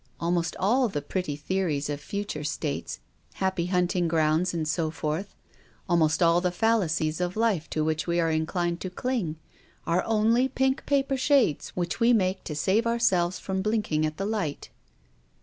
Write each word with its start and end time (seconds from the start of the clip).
Almost 0.19 0.55
all 0.55 0.87
the 0.89 0.99
pretty 1.03 1.35
theo 1.35 1.67
ries 1.67 1.87
of 1.87 2.01
future 2.01 2.43
states, 2.43 3.01
happy 3.35 3.67
hunting 3.67 4.07
grounds, 4.07 4.51
and 4.51 4.67
so 4.67 4.89
forth, 4.89 5.35
almost 5.87 6.23
all 6.23 6.41
the 6.41 6.49
fallacies 6.49 7.21
of 7.21 7.35
life 7.37 7.69
to 7.69 7.83
which 7.83 8.07
we 8.07 8.19
are 8.19 8.31
inclined 8.31 8.81
to 8.81 8.89
cling, 8.89 9.35
are 9.85 10.03
only 10.05 10.47
pink 10.49 10.87
paper 10.87 11.17
shades 11.17 11.69
which 11.75 11.99
we 11.99 12.13
make 12.13 12.43
to 12.45 12.55
save 12.55 12.87
ourselves 12.87 13.37
from 13.37 13.61
blinking 13.61 14.03
at 14.07 14.17
the 14.17 14.25
light." 14.25 14.71